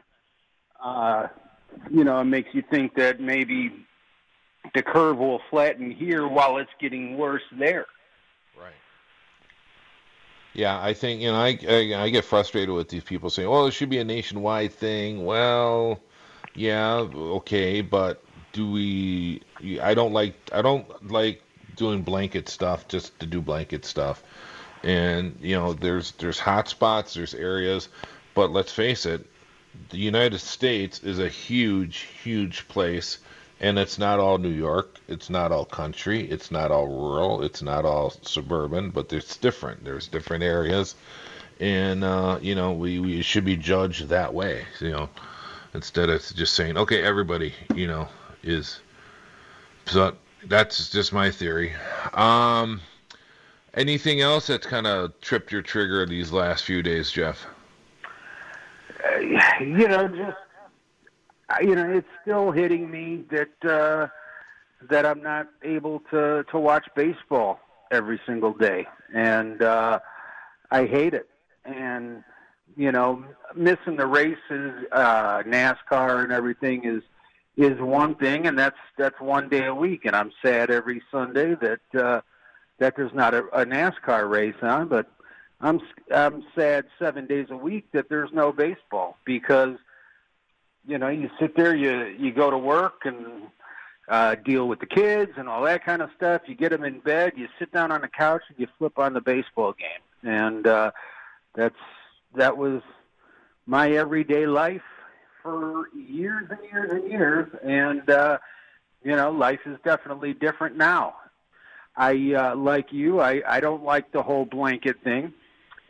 [0.83, 1.27] Uh,
[1.89, 3.71] you know, it makes you think that maybe
[4.73, 7.85] the curve will flatten here while it's getting worse there.
[8.59, 8.73] Right.
[10.53, 13.67] Yeah, I think you know I, I, I get frustrated with these people saying, "Well,
[13.67, 15.99] it should be a nationwide thing." Well,
[16.55, 19.41] yeah, okay, but do we?
[19.81, 21.41] I don't like I don't like
[21.75, 24.23] doing blanket stuff just to do blanket stuff.
[24.83, 27.89] And you know, there's there's hot spots, there's areas,
[28.33, 29.25] but let's face it,
[29.89, 33.19] the United States is a huge, huge place,
[33.59, 37.61] and it's not all New York, it's not all country, it's not all rural, it's
[37.61, 39.83] not all suburban, but it's different.
[39.83, 40.95] There's different areas,
[41.59, 44.65] and uh, you know, we we should be judged that way.
[44.79, 45.09] You know,
[45.73, 48.07] instead of just saying, okay, everybody, you know,
[48.43, 48.79] is
[49.85, 50.15] so
[50.45, 51.73] that's just my theory.
[52.13, 52.81] Um,
[53.73, 57.45] anything else that's kind of tripped your trigger these last few days, Jeff?
[59.03, 59.19] Uh,
[59.61, 60.37] you know, just
[61.61, 64.07] you know, it's still hitting me that uh,
[64.89, 67.59] that I'm not able to to watch baseball
[67.91, 69.99] every single day, and uh,
[70.71, 71.29] I hate it.
[71.65, 72.23] And
[72.75, 73.23] you know,
[73.55, 77.03] missing the races, uh, NASCAR, and everything is
[77.55, 80.05] is one thing, and that's that's one day a week.
[80.05, 82.21] And I'm sad every Sunday that uh,
[82.79, 85.09] that there's not a, a NASCAR race on, but
[85.59, 85.81] I'm
[86.13, 89.77] I'm sad seven days a week that there's no baseball because
[90.87, 93.43] you know you sit there, you you go to work and
[94.07, 96.43] uh, deal with the kids and all that kind of stuff.
[96.45, 99.13] You get them in bed, you sit down on the couch, and you flip on
[99.13, 100.91] the baseball game, and uh,
[101.55, 101.75] that's
[102.35, 102.81] that was
[103.65, 104.83] my everyday life
[105.41, 108.37] for years and years and years, and uh,
[109.03, 111.15] you know, life is definitely different now.
[111.95, 113.19] I uh, like you.
[113.19, 115.33] I I don't like the whole blanket thing,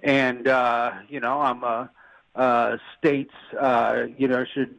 [0.07, 1.91] and uh, you know, I'm a
[2.33, 3.33] uh, states.
[3.59, 4.75] Uh, you know, should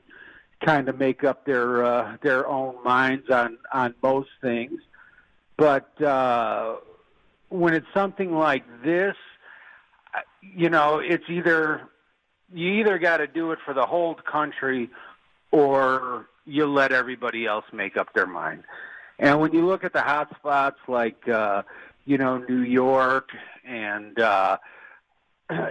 [0.64, 4.80] kind of make up their uh, their own minds on on most things,
[5.58, 6.76] but uh,
[7.50, 9.16] when it's something like this,
[10.40, 11.82] you know, it's either
[12.50, 14.88] you either got to do it for the whole country
[15.50, 18.64] or you let everybody else make up their mind.
[19.18, 21.64] And when you look at the hot spots like uh,
[22.06, 23.28] you know New York
[23.66, 24.56] and uh,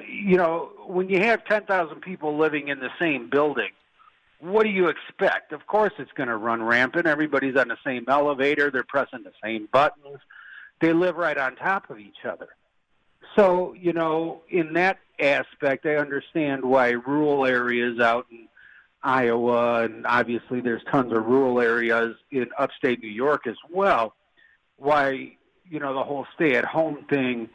[0.08, 3.70] you know when you have 10,000 people living in the same building,
[4.40, 5.52] what do you expect?
[5.52, 7.08] Of course it's going to run rampant.
[7.08, 10.20] Everybody's on the same elevator, they're pressing the same buttons.
[10.80, 12.50] They live right on top of each other.
[13.36, 18.48] So, you know, in that aspect, I understand why rural areas out in
[19.04, 24.14] Iowa, and obviously there's tons of rural areas in upstate New York as well,
[24.78, 25.34] why,
[25.70, 27.50] you know, the whole stay at home thing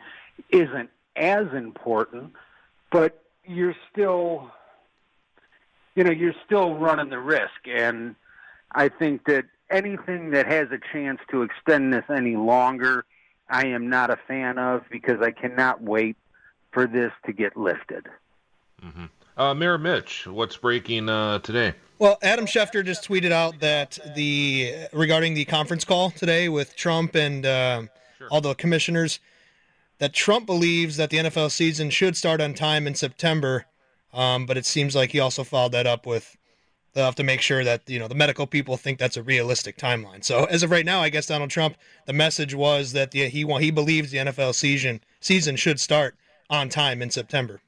[0.51, 2.33] isn't as important,
[2.91, 4.51] but you're still,
[5.95, 7.67] you know, you're still running the risk.
[7.67, 8.15] And
[8.73, 13.05] I think that anything that has a chance to extend this any longer
[13.53, 16.17] I am not a fan of because I cannot wait
[16.73, 18.07] for this to get lifted.
[18.83, 19.05] Mm-hmm.
[19.37, 21.75] Uh, Mayor Mitch, what's breaking uh, today?
[21.99, 27.15] Well, Adam Schefter just tweeted out that the regarding the conference call today with Trump
[27.15, 27.83] and uh,
[28.19, 28.29] sure.
[28.31, 29.21] all the commissioners,
[30.03, 33.67] that Trump believes that the NFL season should start on time in September,
[34.13, 36.37] um, but it seems like he also followed that up with
[36.93, 39.79] they'll have to make sure that you know the medical people think that's a realistic
[39.79, 40.25] timeline.
[40.25, 41.77] So as of right now, I guess Donald Trump,
[42.07, 46.17] the message was that the, he he believes the NFL season season should start
[46.51, 47.61] on time in September.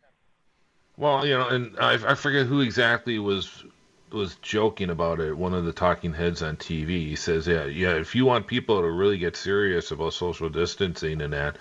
[0.96, 3.62] Well, you know, and I, I forget who exactly was
[4.10, 5.38] was joking about it.
[5.38, 6.88] One of the talking heads on TV.
[7.06, 11.20] He says, "Yeah, yeah, if you want people to really get serious about social distancing
[11.20, 11.58] and that,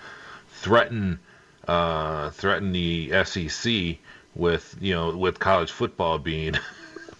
[0.54, 1.18] threaten
[1.68, 3.98] uh, threaten the SEC
[4.34, 6.54] with you know with college football being."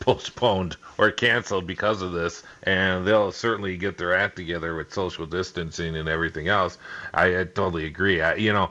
[0.05, 5.25] postponed or canceled because of this, and they'll certainly get their act together with social
[5.25, 6.77] distancing and everything else.
[7.15, 8.21] I, I totally agree.
[8.21, 8.71] I, you know,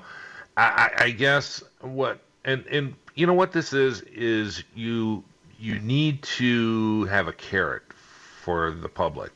[0.55, 5.23] I, I guess what and and you know what this is is you
[5.59, 9.31] you need to have a carrot for the public,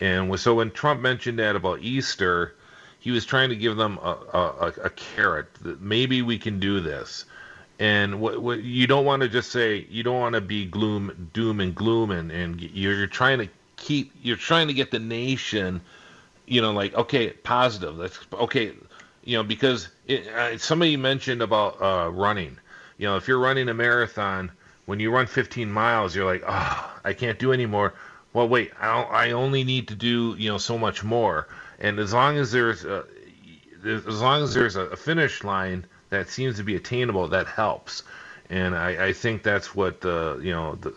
[0.00, 2.54] and so when Trump mentioned that about Easter,
[3.02, 6.78] he was trying to give them a, a, a carrot that maybe we can do
[6.78, 7.24] this.
[7.80, 11.30] And what, what you don't want to just say you don't want to be gloom
[11.32, 15.00] doom and gloom and, and you're, you're trying to keep you're trying to get the
[15.00, 15.80] nation
[16.46, 17.96] you know like okay positive.
[17.96, 18.72] That's okay
[19.24, 22.56] you know because it, uh, somebody mentioned about uh, running.
[22.98, 24.52] You know if you're running a marathon
[24.86, 27.94] when you run 15 miles you're like oh i can't do anymore.
[28.32, 31.48] Well wait I, I only need to do you know so much more
[31.82, 33.04] and as long as there's a,
[33.84, 38.04] as long as there's a finish line that seems to be attainable, that helps.
[38.48, 40.94] And I, I think that's what the you know the,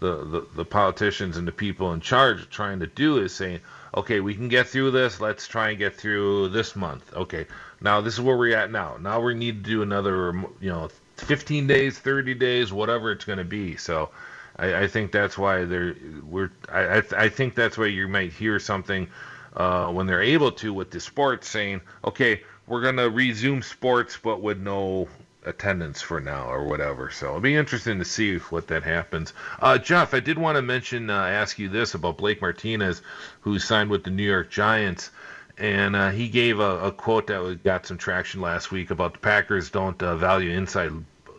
[0.00, 3.60] the, the the politicians and the people in charge are trying to do is saying,
[3.96, 5.20] okay, we can get through this.
[5.20, 7.14] Let's try and get through this month.
[7.14, 7.46] Okay,
[7.80, 8.96] now this is where we're at now.
[9.00, 13.38] Now we need to do another, you know, 15 days, 30 days, whatever it's going
[13.38, 13.76] to be.
[13.76, 14.10] So
[14.56, 18.58] I, I, think that's why they're we're I, I think that's why you might hear
[18.58, 19.08] something
[19.56, 24.18] uh, when they're able to with the sports saying, okay, we're going to resume sports,
[24.22, 25.08] but with no
[25.44, 27.10] attendance for now or whatever.
[27.10, 29.32] So it'll be interesting to see what that happens.
[29.60, 33.02] Uh, Jeff, I did want to mention, uh, ask you this about Blake Martinez,
[33.42, 35.10] who signed with the New York Giants.
[35.56, 39.18] And uh, he gave a, a, quote that got some traction last week about the
[39.20, 40.90] Packers don't uh, value inside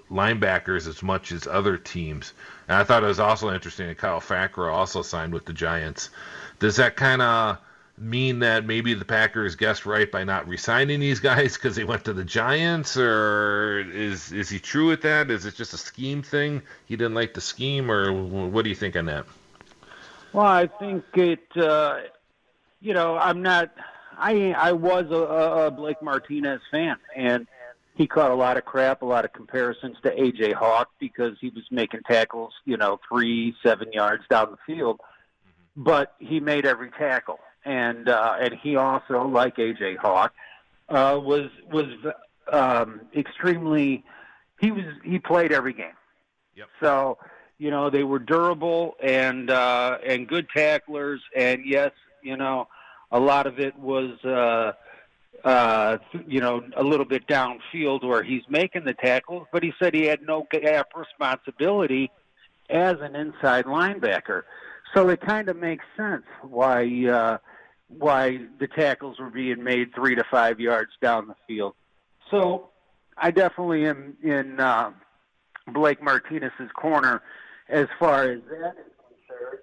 [0.10, 2.32] linebackers as much as other teams.
[2.70, 6.10] And I thought it was also interesting that Kyle Fackrell also signed with the Giants.
[6.60, 7.58] Does that kind of
[7.98, 12.06] mean that maybe the Packers guessed right by not re-signing these guys because they went
[12.06, 15.32] to the Giants, or is is he true with that?
[15.32, 16.62] Is it just a scheme thing?
[16.86, 19.26] He didn't like the scheme, or what do you think on that?
[20.34, 21.46] Well, I think it.
[21.56, 22.00] Uh,
[22.82, 23.72] you know, I'm not.
[24.18, 27.48] I I was a, a Blake Martinez fan, and
[27.96, 31.50] he caught a lot of crap, a lot of comparisons to AJ Hawk because he
[31.50, 35.00] was making tackles, you know, three, seven yards down the field.
[35.76, 40.34] But he made every tackle, and uh, and he also, like AJ Hawk,
[40.88, 41.88] uh, was was
[42.52, 44.04] um, extremely.
[44.60, 45.98] He was he played every game.
[46.56, 46.68] Yep.
[46.80, 47.18] So
[47.58, 52.68] you know they were durable and uh, and good tacklers, and yes, you know
[53.12, 54.24] a lot of it was.
[54.24, 54.74] Uh,
[55.44, 59.94] uh, you know, a little bit downfield where he's making the tackles, but he said
[59.94, 62.10] he had no gap responsibility
[62.70, 64.42] as an inside linebacker.
[64.96, 67.38] So it kind of makes sense why uh,
[67.90, 71.76] why the tackles were being made three to five yards down the field.
[72.32, 72.70] So
[73.18, 74.92] I definitely am in uh,
[75.68, 77.22] Blake Martinez's corner
[77.70, 78.94] as far as that is
[79.28, 79.60] concerned.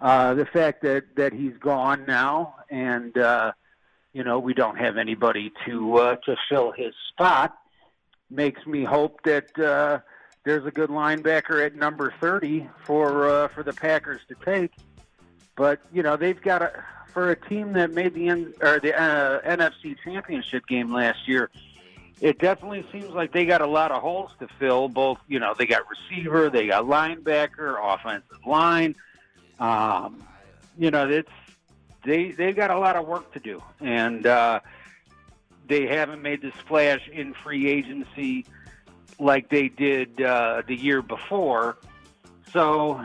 [0.00, 3.52] Uh, the fact that that he's gone now and uh,
[4.16, 7.54] you know, we don't have anybody to uh, to fill his spot.
[8.30, 9.98] Makes me hope that uh,
[10.46, 14.72] there's a good linebacker at number 30 for uh, for the Packers to take.
[15.56, 18.94] But you know, they've got a for a team that made the N, or the
[18.98, 21.50] uh, NFC Championship game last year.
[22.20, 24.88] It definitely seems like they got a lot of holes to fill.
[24.88, 28.94] Both, you know, they got receiver, they got linebacker, offensive line.
[29.58, 30.22] Um,
[30.78, 31.28] you know, it's
[32.04, 34.60] they they've got a lot of work to do, and uh,
[35.66, 38.46] they haven't made the splash in free agency
[39.18, 41.76] like they did uh, the year before.
[42.52, 43.00] So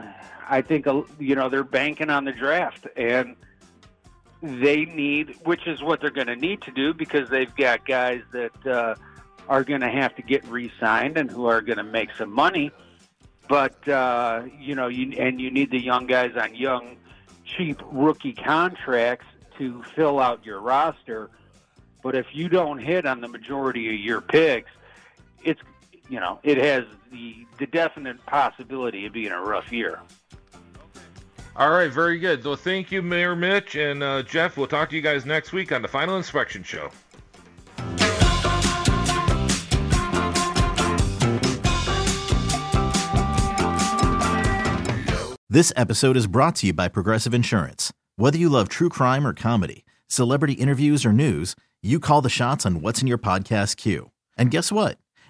[0.50, 3.36] I think uh, you know they're banking on the draft, and
[4.42, 8.22] they need, which is what they're going to need to do because they've got guys
[8.32, 8.96] that uh,
[9.48, 12.72] are going to have to get re-signed and who are going to make some money.
[13.48, 16.98] But uh, you know, you and you need the young guys on young
[17.46, 19.26] cheap rookie contracts
[19.58, 21.30] to fill out your roster.
[22.02, 24.72] But if you don't hit on the majority of your picks,
[25.44, 25.62] it's
[26.12, 30.00] you know it has the the definite possibility of being a rough year.
[31.56, 32.44] All right, very good.
[32.44, 34.58] So thank you, Mayor Mitch and uh, Jeff.
[34.58, 36.92] We'll talk to you guys next week on the Final Inspection Show.
[45.50, 47.92] This episode is brought to you by Progressive Insurance.
[48.16, 52.66] Whether you love true crime or comedy, celebrity interviews or news, you call the shots
[52.66, 54.12] on what's in your podcast queue.
[54.38, 54.98] And guess what?